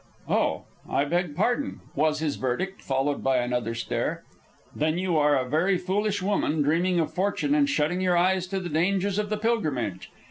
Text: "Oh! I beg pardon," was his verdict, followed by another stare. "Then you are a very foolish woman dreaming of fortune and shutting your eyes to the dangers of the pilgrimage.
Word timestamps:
"Oh! 0.27 0.63
I 0.89 1.05
beg 1.05 1.35
pardon," 1.35 1.79
was 1.93 2.17
his 2.21 2.35
verdict, 2.37 2.81
followed 2.81 3.23
by 3.23 3.37
another 3.37 3.75
stare. 3.75 4.23
"Then 4.75 4.97
you 4.97 5.15
are 5.15 5.37
a 5.37 5.47
very 5.47 5.77
foolish 5.77 6.23
woman 6.23 6.63
dreaming 6.63 6.99
of 6.99 7.13
fortune 7.13 7.53
and 7.53 7.69
shutting 7.69 8.01
your 8.01 8.17
eyes 8.17 8.47
to 8.47 8.59
the 8.59 8.69
dangers 8.69 9.19
of 9.19 9.29
the 9.29 9.37
pilgrimage. 9.37 10.09